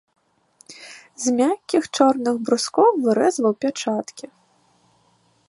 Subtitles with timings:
[1.23, 4.25] З мяккіх чорных брускоў вырэзваў пячаткі.